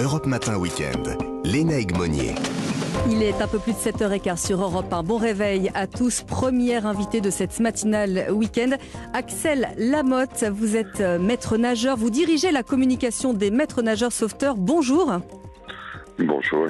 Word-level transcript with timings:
Europe 0.00 0.26
Matin 0.26 0.56
Week-end. 0.58 1.16
Léna 1.42 1.80
Egmonier. 1.80 2.34
Il 3.10 3.20
est 3.20 3.42
un 3.42 3.48
peu 3.48 3.58
plus 3.58 3.72
de 3.72 3.78
7h15 3.78 4.46
sur 4.46 4.62
Europe 4.62 4.92
1. 4.92 5.02
Bon 5.02 5.16
réveil 5.16 5.72
à 5.74 5.88
tous. 5.88 6.22
Première 6.22 6.86
invité 6.86 7.20
de 7.20 7.30
cette 7.30 7.58
matinale 7.58 8.28
week-end, 8.30 8.76
Axel 9.12 9.70
Lamotte. 9.76 10.44
Vous 10.52 10.76
êtes 10.76 11.00
euh, 11.00 11.18
maître 11.18 11.56
nageur. 11.56 11.96
Vous 11.96 12.10
dirigez 12.10 12.52
la 12.52 12.62
communication 12.62 13.34
des 13.34 13.50
maîtres 13.50 13.82
nageurs 13.82 14.12
sauveteurs. 14.12 14.56
Bonjour. 14.56 15.20
Bonjour, 16.18 16.66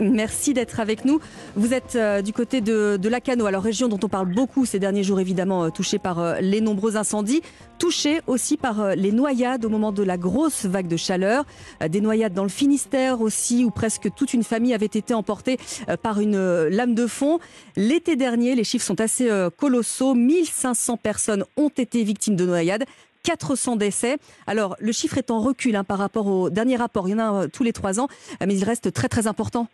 Merci 0.00 0.52
d'être 0.52 0.78
avec 0.78 1.06
nous. 1.06 1.18
Vous 1.56 1.72
êtes 1.72 1.96
euh, 1.96 2.20
du 2.20 2.34
côté 2.34 2.60
de, 2.60 2.98
de 3.00 3.08
Lacano, 3.08 3.46
alors 3.46 3.62
région 3.62 3.88
dont 3.88 3.98
on 4.02 4.10
parle 4.10 4.26
beaucoup 4.26 4.66
ces 4.66 4.78
derniers 4.78 5.02
jours, 5.02 5.20
évidemment, 5.20 5.64
euh, 5.64 5.70
touchée 5.70 5.98
par 5.98 6.18
euh, 6.18 6.40
les 6.40 6.60
nombreux 6.60 6.98
incendies, 6.98 7.40
touchée 7.78 8.20
aussi 8.26 8.58
par 8.58 8.94
les 8.94 9.10
noyades 9.10 9.64
au 9.64 9.70
moment 9.70 9.90
de 9.90 10.02
la 10.02 10.18
grosse 10.18 10.66
vague 10.66 10.86
de 10.86 10.98
chaleur. 10.98 11.46
Des 11.88 12.02
noyades 12.02 12.34
dans 12.34 12.42
le 12.42 12.50
Finistère 12.50 13.22
aussi, 13.22 13.64
où 13.64 13.70
presque 13.70 14.12
toute 14.14 14.34
une 14.34 14.44
famille 14.44 14.74
avait 14.74 14.84
été 14.84 15.14
emportée 15.14 15.58
par 16.02 16.20
une 16.20 16.68
lame 16.68 16.94
de 16.94 17.06
fond. 17.06 17.38
L'été 17.76 18.16
dernier, 18.16 18.54
les 18.54 18.64
chiffres 18.64 18.84
sont 18.84 19.00
assez 19.00 19.28
colossaux. 19.56 20.14
1500 20.14 20.98
personnes 20.98 21.44
ont 21.56 21.68
été 21.68 22.04
victimes 22.04 22.36
de 22.36 22.46
noyades. 22.46 22.84
400 23.24 23.76
décès. 23.76 24.18
Alors, 24.46 24.76
le 24.78 24.92
chiffre 24.92 25.18
est 25.18 25.30
en 25.30 25.40
recul 25.40 25.74
hein, 25.74 25.82
par 25.82 25.98
rapport 25.98 26.26
au 26.26 26.50
dernier 26.50 26.76
rapport. 26.76 27.08
Il 27.08 27.12
y 27.12 27.14
en 27.14 27.18
a 27.18 27.42
euh, 27.42 27.48
tous 27.52 27.64
les 27.64 27.72
trois 27.72 27.98
ans, 27.98 28.06
euh, 28.40 28.44
mais 28.46 28.54
il 28.54 28.64
reste 28.64 28.92
très 28.92 29.08
très 29.08 29.26
important. 29.26 29.66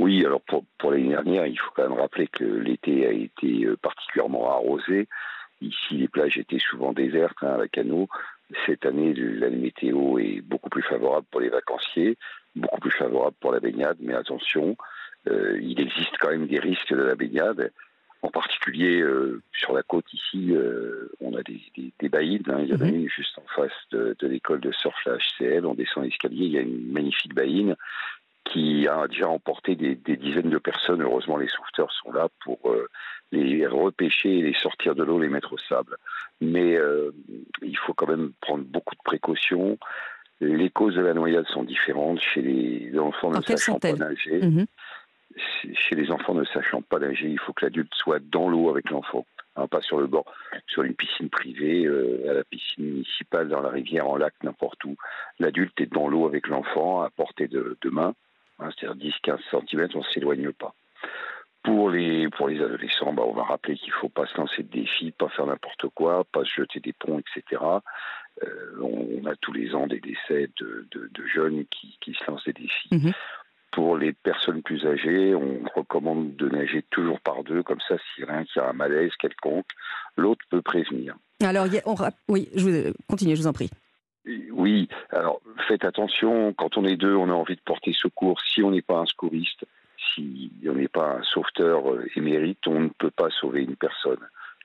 Oui, 0.00 0.24
alors 0.26 0.42
pour, 0.42 0.90
l'année 0.90 1.10
dernière, 1.10 1.46
il 1.46 1.56
faut 1.56 1.70
quand 1.74 1.88
même 1.88 1.98
rappeler 1.98 2.26
que 2.26 2.44
l'été 2.44 3.06
a 3.06 3.12
été 3.12 3.64
euh, 3.64 3.76
particulièrement 3.80 4.50
arrosé. 4.50 5.08
Ici, 5.62 5.94
les 5.94 6.08
plages 6.08 6.36
étaient 6.36 6.58
souvent 6.58 6.92
désertes 6.92 7.42
hein, 7.42 7.58
à 7.62 7.68
canot. 7.68 8.08
Cette 8.66 8.84
année, 8.84 9.14
la 9.14 9.48
météo 9.48 10.18
est 10.18 10.42
beaucoup 10.42 10.68
plus 10.68 10.82
favorable 10.82 11.26
pour 11.30 11.40
les 11.40 11.48
vacanciers, 11.48 12.18
beaucoup 12.54 12.80
plus 12.80 12.90
favorable 12.90 13.36
pour 13.40 13.52
la 13.52 13.60
baignade, 13.60 13.96
mais 14.00 14.14
attention, 14.14 14.76
il 15.26 15.80
existe 15.80 16.14
quand 16.20 16.28
même 16.28 16.46
des 16.46 16.58
risques 16.58 16.92
de 16.92 17.02
la 17.02 17.14
baignade. 17.14 17.72
En 18.24 18.30
particulier 18.30 19.02
euh, 19.02 19.42
sur 19.52 19.74
la 19.74 19.82
côte 19.82 20.10
ici, 20.14 20.52
euh, 20.52 21.10
on 21.20 21.34
a 21.34 21.42
des, 21.42 21.60
des, 21.76 21.92
des 22.00 22.08
baïdes. 22.08 22.48
Hein. 22.48 22.60
Il 22.62 22.70
y 22.70 22.72
en 22.72 22.80
a 22.80 22.86
mhm. 22.86 23.02
une 23.02 23.08
juste 23.10 23.36
en 23.36 23.44
face 23.54 23.70
de, 23.90 24.16
l'école 24.22 24.60
de 24.60 24.72
surf 24.72 24.96
la 25.04 25.18
HCL. 25.18 25.66
On 25.66 25.74
descend 25.74 26.04
l'escalier, 26.04 26.46
il 26.46 26.52
y 26.52 26.56
a 26.56 26.62
une 26.62 26.90
magnifique 26.90 27.34
baïne 27.34 27.76
qui 28.44 28.88
a 28.88 29.06
déjà 29.08 29.28
emporté 29.28 29.76
des, 29.76 29.94
dizaines 30.16 30.48
de 30.48 30.56
personnes. 30.56 31.02
Heureusement, 31.02 31.36
les 31.36 31.48
sauveteurs 31.48 31.92
sont 31.92 32.12
là 32.12 32.28
pour 32.42 32.58
euh, 32.70 32.88
les 33.30 33.66
repêcher 33.66 34.40
les 34.40 34.54
sortir 34.54 34.94
de 34.94 35.04
l'eau, 35.04 35.20
les 35.20 35.28
mettre 35.28 35.52
au 35.52 35.58
sable. 35.58 35.94
Mais 36.40 36.78
il 37.60 37.76
faut 37.76 37.92
quand 37.92 38.08
même 38.08 38.32
prendre 38.40 38.64
beaucoup 38.64 38.94
de 38.94 39.02
précautions. 39.04 39.76
Les 40.40 40.70
causes 40.70 40.94
de 40.94 41.02
la 41.02 41.12
noyade 41.12 41.46
sont 41.48 41.64
différentes. 41.64 42.20
Chez 42.20 42.40
les 42.40 42.98
enfants 42.98 43.38
sachant 43.42 43.78
pas 43.78 43.92
nager, 43.92 44.40
mhm 44.40 44.64
chez 45.36 45.94
les 45.94 46.10
enfants 46.10 46.34
ne 46.34 46.44
sachant 46.44 46.82
pas 46.82 46.98
nager, 46.98 47.28
il 47.28 47.38
faut 47.38 47.52
que 47.52 47.64
l'adulte 47.64 47.94
soit 47.94 48.20
dans 48.20 48.48
l'eau 48.48 48.70
avec 48.70 48.90
l'enfant, 48.90 49.26
hein, 49.56 49.66
pas 49.66 49.80
sur 49.80 49.98
le 49.98 50.06
bord, 50.06 50.24
sur 50.66 50.82
une 50.82 50.94
piscine 50.94 51.28
privée, 51.28 51.84
euh, 51.84 52.30
à 52.30 52.34
la 52.34 52.44
piscine 52.44 52.84
municipale, 52.84 53.48
dans 53.48 53.60
la 53.60 53.70
rivière, 53.70 54.08
en 54.08 54.16
lac, 54.16 54.34
n'importe 54.42 54.84
où. 54.84 54.96
L'adulte 55.38 55.80
est 55.80 55.92
dans 55.92 56.08
l'eau 56.08 56.26
avec 56.26 56.48
l'enfant 56.48 57.02
à 57.02 57.10
portée 57.10 57.48
de, 57.48 57.76
main, 57.90 58.14
hein, 58.58 58.68
c'est-à-dire 58.78 59.10
10-15 59.24 59.38
cm, 59.50 59.88
on 59.94 59.98
ne 59.98 60.04
s'éloigne 60.04 60.52
pas. 60.52 60.74
Pour 61.62 61.90
les, 61.90 62.28
adolescents, 62.60 63.14
bah, 63.14 63.22
on 63.26 63.32
va 63.32 63.44
rappeler 63.44 63.76
qu'il 63.76 63.88
ne 63.88 63.98
faut 63.98 64.10
pas 64.10 64.26
se 64.26 64.36
lancer 64.36 64.62
de 64.62 64.68
défis, 64.68 65.12
pas 65.12 65.30
faire 65.30 65.46
n'importe 65.46 65.88
quoi, 65.94 66.24
pas 66.24 66.44
se 66.44 66.60
jeter 66.60 66.78
des 66.78 66.92
ponts, 66.92 67.18
etc. 67.18 67.62
Euh, 68.42 68.80
on, 68.82 69.24
a 69.26 69.34
tous 69.36 69.52
les 69.52 69.74
ans 69.74 69.86
des 69.86 70.00
décès 70.00 70.50
de, 70.60 70.86
jeunes 71.32 71.64
qui, 71.70 72.12
se 72.12 72.30
lancent 72.30 72.44
des 72.44 72.52
défis. 72.52 72.88
Mhm. 72.90 73.12
Pour 73.74 73.96
les 73.96 74.12
personnes 74.12 74.62
plus 74.62 74.86
âgées, 74.86 75.34
on 75.34 75.62
recommande 75.74 76.36
de 76.36 76.48
nager 76.48 76.82
toujours 76.90 77.18
par 77.20 77.42
deux, 77.42 77.62
comme 77.64 77.80
ça, 77.88 77.96
si 78.14 78.24
rien 78.24 78.44
qu'il 78.44 78.62
y 78.62 78.64
a 78.64 78.68
un 78.68 78.72
malaise 78.72 79.10
quelconque, 79.18 79.66
l'autre 80.16 80.44
peut 80.48 80.62
prévenir. 80.62 81.16
Alors, 81.42 81.66
on, 81.84 81.96
oui, 82.28 82.48
je 82.54 82.64
vous, 82.64 82.92
continuez, 83.08 83.34
je 83.34 83.42
vous 83.42 83.48
en 83.48 83.52
prie. 83.52 83.70
Oui, 84.52 84.88
alors 85.10 85.40
faites 85.68 85.84
attention, 85.84 86.54
quand 86.54 86.76
on 86.78 86.84
est 86.84 86.96
deux, 86.96 87.14
on 87.14 87.28
a 87.28 87.34
envie 87.34 87.56
de 87.56 87.60
porter 87.64 87.92
secours. 87.92 88.40
Si 88.40 88.62
on 88.62 88.70
n'est 88.70 88.80
pas 88.80 89.00
un 89.00 89.06
secouriste, 89.06 89.64
si 90.14 90.50
on 90.66 90.74
n'est 90.74 90.88
pas 90.88 91.18
un 91.18 91.22
sauveteur 91.24 91.92
euh, 91.92 92.06
émérite, 92.16 92.66
on 92.66 92.80
ne 92.80 92.88
peut 92.88 93.10
pas 93.10 93.28
sauver 93.30 93.62
une 93.62 93.76
personne 93.76 94.24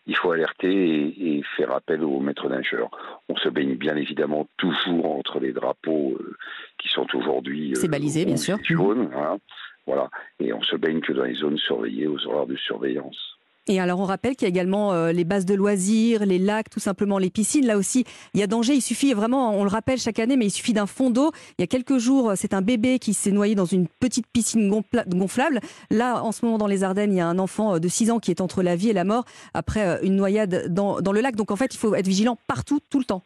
il 0.09 0.15
faut 0.15 0.31
alerter 0.31 0.67
et, 0.67 1.43
faire 1.55 1.71
appel 1.71 2.03
aux 2.03 2.19
maîtres 2.19 2.49
nageurs. 2.49 2.89
On 3.29 3.35
se 3.35 3.47
baigne 3.47 3.75
bien 3.75 3.95
évidemment 3.95 4.47
toujours 4.57 5.15
entre 5.15 5.39
les 5.39 5.53
drapeaux 5.53 6.17
euh, 6.19 6.35
qui 6.79 6.89
sont 6.89 7.05
aujourd'hui. 7.13 7.73
C'est 7.75 7.87
euh, 7.87 7.91
balisé, 7.91 8.25
bien 8.25 8.37
sûr. 8.37 8.57
Jaunes, 8.63 9.11
hein, 9.15 9.37
voilà. 9.85 10.09
Et 10.39 10.51
on 10.51 10.63
se 10.63 10.75
baigne 10.75 10.99
que 10.99 11.13
dans 11.13 11.25
les 11.25 11.35
zones 11.35 11.59
surveillées 11.59 12.07
aux 12.07 12.25
horaires 12.25 12.47
de 12.47 12.55
surveillance. 12.55 13.37
Et 13.69 13.79
alors 13.79 13.99
on 13.99 14.05
rappelle 14.05 14.35
qu'il 14.35 14.47
y 14.47 14.47
a 14.47 14.49
également 14.49 14.93
euh, 14.93 15.11
les 15.11 15.23
bases 15.23 15.45
de 15.45 15.53
loisirs, 15.53 16.25
les 16.25 16.39
lacs, 16.39 16.71
tout 16.71 16.79
simplement 16.79 17.19
les 17.19 17.29
piscines. 17.29 17.67
Là 17.67 17.77
aussi, 17.77 18.03
il 18.33 18.39
y 18.39 18.43
a 18.43 18.47
danger. 18.47 18.73
Il 18.73 18.81
suffit 18.81 19.13
vraiment, 19.13 19.55
on 19.55 19.63
le 19.63 19.69
rappelle 19.69 19.99
chaque 19.99 20.17
année, 20.17 20.37
mais 20.37 20.47
il 20.47 20.49
suffit 20.49 20.73
d'un 20.73 20.87
fond 20.87 21.11
d'eau. 21.11 21.31
Il 21.59 21.61
y 21.61 21.63
a 21.63 21.67
quelques 21.67 21.99
jours, 21.99 22.31
c'est 22.35 22.55
un 22.55 22.63
bébé 22.63 22.97
qui 22.97 23.13
s'est 23.13 23.31
noyé 23.31 23.53
dans 23.53 23.65
une 23.65 23.87
petite 23.87 24.25
piscine 24.25 24.71
gonflable. 25.07 25.59
Là, 25.91 26.23
en 26.23 26.31
ce 26.31 26.43
moment, 26.43 26.57
dans 26.57 26.65
les 26.65 26.83
Ardennes, 26.83 27.13
il 27.13 27.17
y 27.17 27.21
a 27.21 27.27
un 27.27 27.37
enfant 27.37 27.75
euh, 27.75 27.79
de 27.79 27.87
6 27.87 28.09
ans 28.09 28.19
qui 28.19 28.31
est 28.31 28.41
entre 28.41 28.63
la 28.63 28.75
vie 28.75 28.89
et 28.89 28.93
la 28.93 29.03
mort 29.03 29.25
après 29.53 29.87
euh, 29.87 29.97
une 30.01 30.15
noyade 30.15 30.73
dans, 30.73 30.99
dans 30.99 31.11
le 31.11 31.21
lac. 31.21 31.35
Donc 31.35 31.51
en 31.51 31.55
fait, 31.55 31.71
il 31.71 31.77
faut 31.77 31.93
être 31.93 32.07
vigilant 32.07 32.39
partout, 32.47 32.79
tout 32.89 32.97
le 32.97 33.05
temps. 33.05 33.23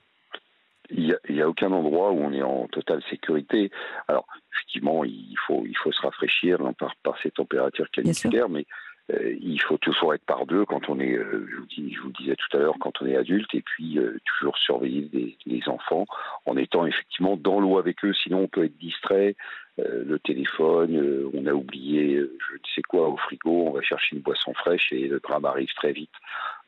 Il 0.90 1.18
n'y 1.30 1.42
a, 1.42 1.48
aucun 1.48 1.72
endroit 1.72 2.12
où 2.12 2.20
on 2.20 2.34
est 2.34 2.44
en 2.44 2.68
totale 2.68 3.02
sécurité. 3.10 3.72
Alors, 4.10 4.28
effectivement, 4.52 5.06
il 5.06 5.38
faut, 5.48 5.64
il 5.66 5.78
faut 5.78 5.94
se 5.94 6.02
rafraîchir 6.02 6.60
hein, 6.60 6.74
par, 6.78 6.94
par 7.02 7.16
ces 7.24 7.32
températures 7.32 7.90
caniculaires, 7.90 8.50
mais 8.50 8.66
il 9.10 9.62
faut 9.62 9.78
toujours 9.78 10.14
être 10.14 10.26
par 10.26 10.46
deux 10.46 10.66
quand 10.66 10.90
on 10.90 11.00
est, 11.00 11.14
euh, 11.14 11.46
je, 11.50 12.00
vous 12.02 12.12
tout 12.12 12.58
à 12.58 12.60
l'heure, 12.60 12.76
quand 12.80 13.02
on 13.02 13.06
est 13.06 13.18
adulte, 13.18 13.54
et 13.54 13.62
puis 13.62 14.00
euh, 14.00 14.18
toujours 14.26 14.58
surveiller 14.58 15.38
les, 15.46 15.64
enfants 15.68 16.06
en 16.46 16.58
étant 16.58 16.86
effectivement 16.86 17.38
dans 17.38 17.60
l'eau 17.60 17.78
avec 17.78 18.04
eux, 18.04 18.14
sinon 18.14 18.42
on 18.42 18.48
peut 18.48 18.66
être 18.66 18.78
distrait. 18.78 19.36
le 19.78 20.20
téléphone, 20.20 21.32
on 21.34 21.46
a 21.46 21.54
oublié 21.54 22.18
je 22.18 22.54
ne 22.54 22.74
sais 22.76 22.82
quoi 22.82 23.08
au 23.08 23.16
frigo, 23.16 23.68
on 23.68 23.72
va 23.72 23.82
chercher 23.82 24.16
une 24.16 24.22
boisson 24.22 24.54
fraîche 24.54 24.92
et 24.92 25.08
le 25.08 25.22
drame 25.22 25.46
arrive 25.46 25.74
très 25.76 25.94
vite. 25.94 26.12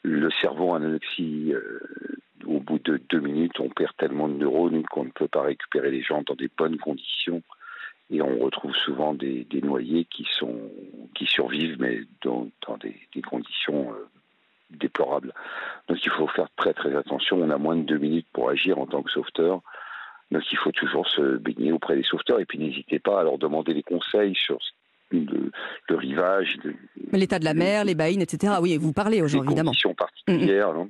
Le 0.03 0.29
cerveau 0.41 0.73
anoxie, 0.73 1.53
au 2.46 2.59
bout 2.62 2.79
de 2.79 3.02
deux 3.09 3.19
minutes, 3.19 3.59
on 3.59 3.69
perd 3.69 3.91
tellement 3.97 4.29
de 4.29 4.35
neurones 4.35 4.84
qu'on 4.85 5.03
ne 5.03 5.12
peut 5.12 5.28
pas 5.28 5.41
récupérer 5.41 5.91
les 5.91 6.02
gens 6.02 6.23
dans 6.25 6.35
des 6.35 6.50
bonnes 6.57 6.78
conditions 6.78 7.41
et 8.11 8.21
on 8.21 8.39
retrouve 8.39 8.75
souvent 8.75 9.13
des, 9.13 9.47
noyés 9.63 10.05
qui 10.05 10.27
sont 10.38 10.55
qui 11.16 11.25
survivent 11.25 11.77
mais 11.79 12.01
dans, 12.21 12.47
des, 12.79 13.21
conditions 13.21 13.91
euh, 13.91 14.07
déplorables. 14.69 15.33
Donc 15.88 16.03
il 16.05 16.11
faut 16.11 16.27
faire 16.27 16.49
très 16.55 16.73
très 16.73 16.95
attention. 16.95 17.38
On 17.38 17.49
a 17.49 17.57
moins 17.57 17.75
de 17.75 17.83
deux 17.83 17.97
minutes 17.97 18.27
pour 18.31 18.49
agir 18.49 18.77
en 18.77 18.85
tant 18.85 19.01
que 19.01 19.11
sauveteur. 19.11 19.61
Donc 20.31 20.43
il 20.51 20.57
faut 20.57 20.71
toujours 20.71 21.07
se 21.07 21.38
baigner 21.38 21.71
auprès 21.71 21.95
des 21.95 22.03
sauveteurs 22.03 22.39
et 22.39 22.45
puis 22.45 22.59
n'hésitez 22.59 22.99
pas 22.99 23.21
à 23.21 23.23
leur 23.23 23.38
demander 23.38 23.73
des 23.73 23.83
conseils 23.83 24.35
sur 24.35 24.59
le, 25.11 25.51
rivage. 25.89 26.57
L'état 27.11 27.39
de 27.39 27.45
la 27.45 27.53
mer, 27.53 27.85
les 27.85 27.95
baïnes, 27.95 28.22
etc. 28.22 28.55
Oui, 28.61 28.77
vous 28.77 28.93
parlez 28.93 29.22
aujourd'hui 29.22 29.49
évidemment. 29.49 29.72
conditions 29.72 29.93
particulières. 29.93 30.73
Mm, 30.73 30.83
mm. 30.83 30.89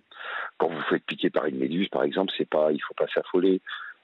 Quand 0.58 0.70
vous 0.70 0.82
faites 0.90 1.04
piquer 1.06 1.30
par 1.30 1.46
une 1.46 1.58
méduse, 1.58 1.90
par 1.90 2.04
exemple, 2.04 2.34
c'est 2.38 2.50
pas, 2.50 2.72
il 2.72 2.80
faut 2.80 2.94
pas 2.94 3.08
s'affoler 3.14 3.62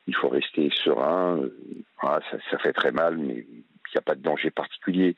il 0.08 0.16
faut 0.16 0.30
rester 0.30 0.70
serein. 0.84 1.40
Euh, 1.40 2.20
ça, 2.50 2.58
fait 2.58 2.74
très 2.74 2.92
mal, 2.92 3.18
mais 3.18 3.46
il 3.92 3.98
n'y 3.98 4.00
a 4.00 4.02
pas 4.02 4.16
de 4.16 4.22
danger 4.22 4.52
particulier. 4.52 5.16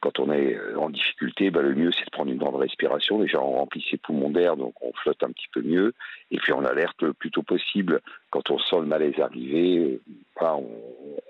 Quand 0.00 0.18
on 0.18 0.32
est 0.32 0.56
euh, 0.56 0.78
en 0.78 0.90
difficulté, 0.90 1.50
bah, 1.50 1.62
le 1.62 1.74
mieux 1.74 1.92
c'est 1.92 2.04
de 2.04 2.10
prendre 2.10 2.30
une 2.30 2.38
grande 2.38 2.56
respiration. 2.56 3.18
Déjà, 3.18 3.40
on 3.40 3.52
remplit 3.52 3.84
ses 3.90 3.98
poumons 3.98 4.30
d'air, 4.30 4.56
donc 4.56 4.74
on 4.80 4.92
flotte 4.94 5.22
un 5.22 5.30
petit 5.30 5.48
peu 5.52 5.62
mieux. 5.62 5.92
Et 6.30 6.38
puis 6.38 6.52
on 6.52 6.64
alerte 6.64 7.02
le 7.02 7.12
plus 7.12 7.30
tôt 7.30 7.42
possible. 7.42 8.00
Quand 8.30 8.50
on 8.50 8.58
sent 8.58 8.76
le 8.80 8.86
malaise 8.86 9.18
arriver, 9.20 10.00
euh, 10.42 10.56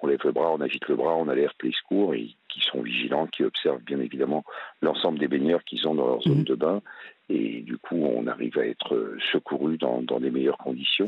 on, 0.02 0.06
lève 0.06 0.20
le 0.24 0.32
bras, 0.32 0.52
on 0.52 0.60
agite 0.60 0.88
le 0.88 0.96
bras, 0.96 1.16
on 1.16 1.28
alerte 1.28 1.62
les 1.62 1.72
secours 1.72 2.14
et 2.14 2.28
qui 2.48 2.60
sont 2.60 2.82
vigilants, 2.82 3.26
qui 3.26 3.44
observent 3.44 3.82
bien 3.82 4.00
évidemment 4.00 4.44
l'ensemble 4.80 5.18
des 5.18 5.28
baigneurs 5.28 5.64
qui 5.64 5.76
sont 5.78 5.94
dans 5.94 6.06
leur 6.06 6.22
zone 6.22 6.40
mmh. 6.40 6.44
de 6.44 6.54
bain. 6.54 6.82
Et 7.30 7.60
du 7.60 7.76
coup, 7.76 7.96
on 7.96 8.26
arrive 8.26 8.58
à 8.58 8.66
être 8.66 9.16
secouru 9.32 9.76
dans, 9.76 10.00
dans 10.00 10.18
les 10.18 10.30
meilleures 10.30 10.56
conditions. 10.56 11.06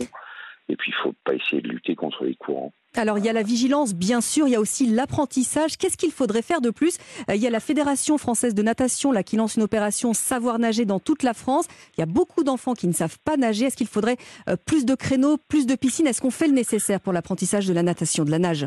Et 0.69 0.77
puis, 0.77 0.93
il 0.93 0.99
ne 0.99 1.03
faut 1.03 1.15
pas 1.25 1.35
essayer 1.35 1.63
de 1.63 1.69
lutter 1.69 1.97
contre 1.97 2.25
les 2.25 2.35
courants. 2.35 2.73
Alors, 2.97 3.19
il 3.19 3.25
y 3.25 3.29
a 3.29 3.33
la 3.33 3.43
vigilance, 3.45 3.95
bien 3.95 4.21
sûr, 4.21 4.49
il 4.49 4.51
y 4.51 4.57
a 4.57 4.61
aussi 4.61 4.87
l'apprentissage. 4.87 5.77
Qu'est-ce 5.77 5.97
qu'il 5.97 6.11
faudrait 6.11 6.43
faire 6.43 6.61
de 6.61 6.71
plus? 6.71 6.99
Euh, 7.29 7.37
Il 7.37 7.41
y 7.41 7.47
a 7.47 7.51
la 7.51 7.61
Fédération 7.61 8.19
française 8.19 8.55
de 8.55 8.63
natation 8.63 9.13
là, 9.13 9.23
qui 9.23 9.37
lance 9.37 9.55
une 9.55 9.63
opération 9.63 10.13
Savoir 10.13 10.59
nager 10.59 10.85
dans 10.85 10.99
toute 10.99 11.23
la 11.23 11.33
France. 11.33 11.67
Il 11.97 12.01
y 12.01 12.03
a 12.03 12.07
beaucoup 12.07 12.43
d'enfants 12.43 12.75
qui 12.75 12.89
ne 12.89 12.93
savent 12.93 13.19
pas 13.25 13.37
nager. 13.37 13.67
Est-ce 13.67 13.77
qu'il 13.77 13.87
faudrait 13.87 14.17
euh, 14.49 14.57
plus 14.57 14.85
de 14.85 14.97
créneaux, 14.97 15.37
plus 15.37 15.67
de 15.67 15.77
piscines? 15.77 16.07
Est-ce 16.09 16.21
qu'on 16.21 16.33
fait 16.33 16.49
le 16.49 16.55
nécessaire 16.55 17.01
pour 17.01 17.13
l'apprentissage 17.13 17.67
de 17.67 17.73
la 17.73 17.85
natation, 17.85 18.25
de 18.25 18.31
la 18.31 18.41
nage? 18.41 18.67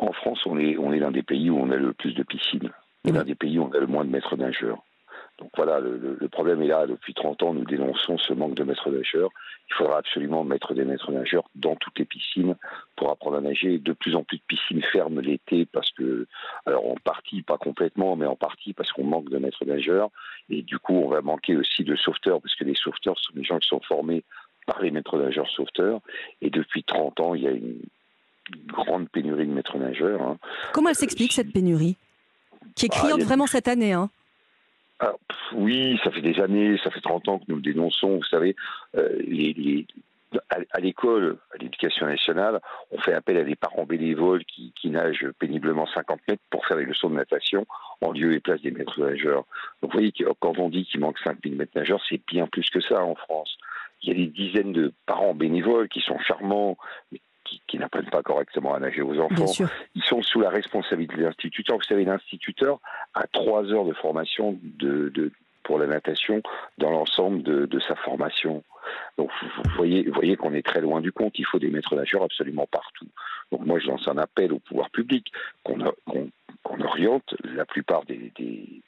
En 0.00 0.12
France, 0.12 0.40
on 0.46 0.58
est, 0.58 0.76
on 0.76 0.92
est 0.92 0.98
l'un 0.98 1.12
des 1.12 1.22
pays 1.22 1.48
où 1.50 1.58
on 1.58 1.70
a 1.70 1.76
le 1.76 1.92
plus 1.92 2.14
de 2.14 2.24
piscines. 2.24 2.70
Et 3.04 3.12
l'un 3.12 3.24
des 3.24 3.36
pays 3.36 3.58
où 3.58 3.64
on 3.64 3.72
a 3.72 3.78
le 3.78 3.86
moins 3.86 4.04
de 4.04 4.10
maîtres 4.10 4.36
nageurs. 4.36 4.82
Donc 5.38 5.50
voilà, 5.56 5.78
le, 5.78 6.16
le, 6.18 6.28
problème 6.28 6.62
est 6.62 6.66
là. 6.66 6.86
Depuis 6.86 7.14
30 7.14 7.42
ans, 7.44 7.54
nous 7.54 7.64
dénonçons 7.64 8.18
ce 8.18 8.32
manque 8.32 8.54
de 8.54 8.64
maîtres 8.64 8.90
nageurs. 8.90 9.30
Il 9.70 9.74
faudra 9.74 9.98
absolument 9.98 10.42
mettre 10.42 10.74
des 10.74 10.84
maîtres 10.84 11.12
nageurs 11.12 11.48
dans 11.54 11.76
toutes 11.76 11.96
les 11.98 12.04
piscines 12.04 12.56
pour 12.96 13.10
apprendre 13.10 13.36
à 13.36 13.40
nager. 13.40 13.78
De 13.78 13.92
plus 13.92 14.16
en 14.16 14.24
plus 14.24 14.38
de 14.38 14.42
piscines 14.48 14.82
ferment 14.82 15.20
l'été 15.20 15.64
parce 15.66 15.92
que, 15.92 16.26
alors 16.66 16.90
en 16.90 16.96
partie, 16.96 17.42
pas 17.42 17.56
complètement, 17.56 18.16
mais 18.16 18.26
en 18.26 18.34
partie 18.34 18.72
parce 18.72 18.90
qu'on 18.90 19.04
manque 19.04 19.30
de 19.30 19.38
maîtres 19.38 19.64
nageurs. 19.64 20.10
Et 20.50 20.62
du 20.62 20.78
coup, 20.78 20.94
on 20.94 21.08
va 21.08 21.20
manquer 21.20 21.56
aussi 21.56 21.84
de 21.84 21.94
sauveteurs 21.94 22.40
parce 22.40 22.56
que 22.56 22.64
les 22.64 22.74
sauveteurs 22.74 23.18
sont 23.18 23.32
des 23.34 23.44
gens 23.44 23.60
qui 23.60 23.68
sont 23.68 23.80
formés 23.80 24.24
par 24.66 24.82
les 24.82 24.90
maîtres 24.90 25.18
nageurs 25.18 25.48
sauveteurs. 25.50 26.00
Et 26.42 26.50
depuis 26.50 26.82
30 26.82 27.20
ans, 27.20 27.34
il 27.34 27.42
y 27.42 27.46
a 27.46 27.52
une 27.52 27.80
grande 28.66 29.08
pénurie 29.08 29.46
de 29.46 29.52
maîtres 29.52 29.78
nageurs. 29.78 30.20
Hein. 30.20 30.38
Comment 30.72 30.88
elle 30.88 30.96
s'explique 30.96 31.32
cette 31.32 31.52
pénurie? 31.52 31.96
Qui 32.74 32.86
est 32.86 32.88
criante 32.88 33.20
ah, 33.22 33.24
vraiment 33.24 33.46
cette 33.46 33.68
année 33.68 33.92
hein 33.92 34.10
ah, 35.00 35.14
oui, 35.52 35.98
ça 36.02 36.10
fait 36.10 36.22
des 36.22 36.40
années, 36.40 36.76
ça 36.82 36.90
fait 36.90 37.00
30 37.00 37.28
ans 37.28 37.38
que 37.38 37.44
nous 37.48 37.56
le 37.56 37.62
dénonçons. 37.62 38.16
Vous 38.16 38.24
savez, 38.24 38.56
euh, 38.96 39.16
les, 39.20 39.86
à, 40.50 40.80
l'école, 40.80 41.38
à 41.54 41.58
l'éducation 41.58 42.06
nationale, 42.06 42.60
on 42.90 42.98
fait 42.98 43.14
appel 43.14 43.36
à 43.38 43.44
des 43.44 43.56
parents 43.56 43.84
bénévoles 43.84 44.44
qui, 44.44 44.72
nagent 44.84 45.28
péniblement 45.38 45.86
50 45.86 46.20
mètres 46.28 46.42
pour 46.50 46.66
faire 46.66 46.78
des 46.78 46.84
leçons 46.84 47.10
de 47.10 47.14
natation 47.14 47.66
en 48.00 48.12
lieu 48.12 48.34
et 48.34 48.40
place 48.40 48.60
des 48.62 48.70
maîtres 48.70 49.00
nageurs. 49.00 49.44
Donc 49.82 49.92
vous 49.92 49.98
voyez, 49.98 50.12
quand 50.40 50.58
on 50.58 50.68
dit 50.68 50.84
qu'il 50.84 51.00
manque 51.00 51.18
5000 51.20 51.56
maîtres 51.56 51.76
nageurs, 51.76 52.02
c'est 52.08 52.20
bien 52.26 52.46
plus 52.46 52.68
que 52.70 52.80
ça 52.80 53.04
en 53.04 53.14
France. 53.14 53.56
Il 54.02 54.08
y 54.08 54.12
a 54.12 54.14
des 54.14 54.26
dizaines 54.30 54.72
de 54.72 54.92
parents 55.06 55.34
bénévoles 55.34 55.88
qui 55.88 56.00
sont 56.00 56.18
charmants, 56.20 56.78
qui, 57.66 57.78
n'apprennent 57.78 58.10
pas 58.10 58.22
correctement 58.22 58.74
à 58.74 58.80
nager 58.80 59.02
aux 59.02 59.18
enfants. 59.18 59.66
Ils 59.94 60.02
sont 60.02 60.22
sous 60.22 60.40
la 60.40 60.50
responsabilité 60.50 61.16
de 61.16 61.22
l'instituteur. 61.22 61.76
Vous 61.76 61.82
savez, 61.82 62.04
l'instituteur 62.04 62.80
a 63.14 63.26
trois 63.26 63.64
heures 63.72 63.84
de 63.84 63.94
formation 63.94 64.58
de, 64.62 65.32
pour 65.62 65.78
la 65.78 65.86
natation 65.86 66.42
dans 66.78 66.90
l'ensemble 66.90 67.42
de, 67.42 67.80
sa 67.80 67.94
formation. 67.96 68.62
Donc 69.16 69.30
vous 69.42 69.70
voyez, 69.76 70.04
vous 70.04 70.14
voyez 70.14 70.36
qu'on 70.36 70.54
est 70.54 70.66
très 70.66 70.80
loin 70.80 71.00
du 71.00 71.12
compte. 71.12 71.38
Il 71.38 71.44
faut 71.44 71.58
des 71.58 71.68
maîtres 71.68 71.94
nageurs 71.94 72.22
absolument 72.22 72.66
partout. 72.70 73.08
Donc 73.52 73.64
moi, 73.66 73.78
je 73.78 73.86
lance 73.88 74.06
un 74.08 74.18
appel 74.18 74.52
au 74.52 74.58
pouvoir 74.58 74.90
public 74.90 75.30
qu'on 75.64 75.80
oriente 76.80 77.34
la 77.44 77.64
plupart 77.64 78.04
des, 78.04 78.32
des, 78.36 78.82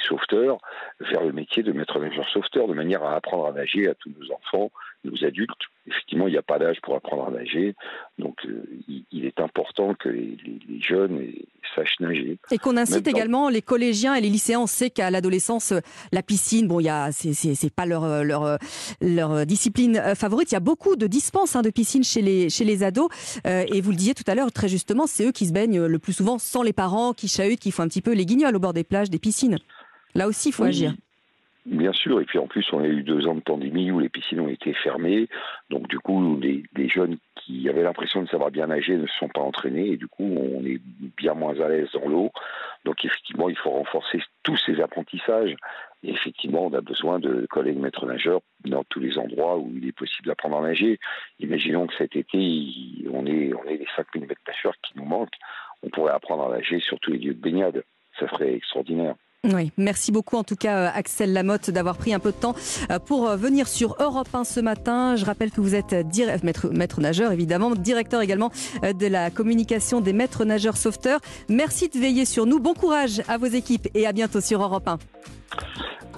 sauveteurs 0.00 0.58
vers 1.00 1.22
le 1.22 1.32
métier 1.32 1.62
de 1.62 1.72
maître 1.72 1.98
nageur 1.98 2.28
sauveteur, 2.28 2.68
de 2.68 2.74
manière 2.74 3.02
à 3.02 3.14
apprendre 3.14 3.46
à 3.46 3.52
nager 3.52 3.88
à 3.88 3.94
tous 3.94 4.10
nos 4.18 4.32
enfants, 4.32 4.70
nos 5.04 5.24
adultes. 5.24 5.50
Effectivement, 5.86 6.28
il 6.28 6.32
n'y 6.32 6.38
a 6.38 6.42
pas 6.42 6.58
d'âge 6.58 6.80
pour 6.82 6.96
apprendre 6.96 7.28
à 7.28 7.30
nager, 7.30 7.74
donc 8.18 8.36
euh, 8.44 8.62
il, 8.88 9.24
est 9.24 9.40
important 9.40 9.94
que 9.94 10.10
les, 10.10 10.36
jeunes 10.80 11.32
sachent 11.74 11.98
nager. 12.00 12.38
Et 12.50 12.58
qu'on 12.58 12.76
incite 12.76 13.06
également 13.06 13.48
les 13.48 13.62
collégiens 13.62 14.14
et 14.14 14.20
les 14.20 14.28
lycéens. 14.28 14.60
On 14.60 14.66
sait 14.66 14.90
qu'à 14.90 15.10
l'adolescence, 15.10 15.72
la 16.12 16.22
piscine, 16.22 16.68
bon, 16.68 16.80
il 16.80 16.90
c'est, 17.12 17.74
pas 17.74 17.86
leur, 17.86 18.22
leur, 18.22 18.58
leur 19.00 19.46
discipline 19.46 20.00
favorite. 20.14 20.50
Il 20.52 20.54
y 20.54 20.56
a 20.56 20.60
beaucoup 20.60 20.96
de 20.96 21.06
dispenses 21.06 21.56
hein, 21.56 21.62
de 21.62 21.70
piscine 21.70 22.04
chez 22.04 22.22
les, 22.22 22.50
chez 22.50 22.64
les 22.64 22.82
ados. 22.82 23.08
Euh, 23.46 23.64
et 23.72 23.80
vous 23.80 23.90
le 23.90 23.96
disiez 23.96 24.14
tout 24.14 24.24
à 24.26 24.34
l'heure, 24.34 24.52
très 24.52 24.68
justement, 24.68 25.06
c'est 25.06 25.26
eux 25.26 25.32
qui 25.32 25.46
se 25.46 25.52
baignent 25.52 25.84
le 25.84 25.98
plus 25.98 26.12
souvent 26.12 26.38
sans 26.38 26.62
les 26.62 26.72
parents, 26.72 27.12
qui 27.12 27.28
chahutent, 27.28 27.60
qui 27.60 27.70
font 27.70 27.82
un 27.82 27.88
petit 27.88 28.02
peu 28.02 28.12
les 28.12 28.26
guignols 28.26 28.56
au 28.56 28.60
bord 28.60 28.72
des 28.72 28.84
plages, 28.84 29.10
des 29.10 29.18
piscines. 29.18 29.58
Là 30.14 30.26
aussi, 30.26 30.48
il 30.48 30.52
faut 30.52 30.64
agir. 30.64 30.94
Bien 31.68 31.92
sûr, 31.92 32.18
et 32.18 32.24
puis 32.24 32.38
en 32.38 32.46
plus, 32.46 32.66
on 32.72 32.80
a 32.80 32.86
eu 32.86 33.02
deux 33.02 33.26
ans 33.26 33.34
de 33.34 33.40
pandémie 33.40 33.90
où 33.90 34.00
les 34.00 34.08
piscines 34.08 34.40
ont 34.40 34.48
été 34.48 34.72
fermées. 34.72 35.28
Donc, 35.68 35.86
du 35.88 35.98
coup, 35.98 36.40
les, 36.40 36.64
jeunes 36.88 37.18
qui 37.36 37.68
avaient 37.68 37.82
l'impression 37.82 38.22
de 38.22 38.28
savoir 38.28 38.50
bien 38.50 38.68
nager 38.68 38.96
ne 38.96 39.06
se 39.06 39.12
sont 39.18 39.28
pas 39.28 39.42
entraînés 39.42 39.88
et 39.88 39.96
du 39.98 40.06
coup, 40.06 40.24
on 40.24 40.64
est 40.64 40.80
bien 41.18 41.34
moins 41.34 41.60
à 41.60 41.68
l'aise 41.68 41.90
dans 41.92 42.08
l'eau. 42.08 42.30
Donc, 42.86 43.04
effectivement, 43.04 43.50
il 43.50 43.56
faut 43.56 43.68
renforcer 43.68 44.22
tous 44.44 44.56
ces 44.64 44.80
apprentissages. 44.80 45.54
Et 46.02 46.10
effectivement, 46.10 46.64
on 46.64 46.72
a 46.72 46.80
besoin 46.80 47.18
de 47.18 47.46
collègues 47.50 47.78
maîtres 47.78 48.06
nageurs 48.06 48.40
dans 48.64 48.84
tous 48.84 49.00
les 49.00 49.18
endroits 49.18 49.58
où 49.58 49.70
il 49.76 49.86
est 49.86 49.92
possible 49.92 50.28
d'apprendre 50.28 50.56
à 50.56 50.62
nager. 50.62 50.98
Imaginons 51.38 51.86
que 51.86 51.94
cet 51.98 52.16
été, 52.16 52.38
on 53.12 53.26
est, 53.26 53.52
on 53.52 53.64
est 53.64 53.76
les 53.76 53.88
5000 53.94 54.22
mètres 54.22 54.40
nageurs 54.46 54.76
qui 54.82 54.96
nous 54.96 55.04
manquent. 55.04 55.36
On 55.82 55.90
pourrait 55.90 56.12
apprendre 56.12 56.46
à 56.46 56.56
nager 56.56 56.80
sur 56.80 56.98
tous 57.00 57.12
les 57.12 57.18
lieux 57.18 57.34
de 57.34 57.40
baignade. 57.40 57.84
Ça 58.18 58.26
serait 58.28 58.54
extraordinaire. 58.54 59.16
Oui, 59.50 59.72
merci 59.78 60.12
beaucoup 60.12 60.36
en 60.36 60.44
tout 60.44 60.56
cas 60.56 60.76
euh, 60.76 60.90
Axel 60.94 61.32
Lamotte 61.32 61.70
d'avoir 61.70 61.96
pris 61.96 62.12
un 62.12 62.18
peu 62.18 62.32
de 62.32 62.36
temps 62.36 62.54
euh, 62.90 62.98
pour 62.98 63.28
euh, 63.28 63.36
venir 63.36 63.66
sur 63.66 63.96
Europe 63.98 64.28
1 64.34 64.44
ce 64.44 64.60
matin. 64.60 65.16
Je 65.16 65.24
rappelle 65.24 65.50
que 65.50 65.60
vous 65.60 65.74
êtes 65.74 65.94
maître, 66.42 66.68
maître 66.68 67.00
nageur 67.00 67.32
évidemment, 67.32 67.74
directeur 67.74 68.20
également 68.20 68.50
de 68.82 69.06
la 69.06 69.30
communication 69.30 70.00
des 70.00 70.12
maîtres 70.12 70.44
nageurs 70.44 70.76
sauveteurs. 70.76 71.20
Merci 71.48 71.88
de 71.88 71.98
veiller 71.98 72.26
sur 72.26 72.44
nous. 72.44 72.60
Bon 72.60 72.74
courage 72.74 73.22
à 73.26 73.38
vos 73.38 73.46
équipes 73.46 73.88
et 73.94 74.06
à 74.06 74.12
bientôt 74.12 74.40
sur 74.40 74.62
Europe 74.62 74.86
1. 74.86 74.98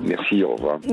Merci, 0.03 0.43
au 0.43 0.55
revoir. 0.57 0.81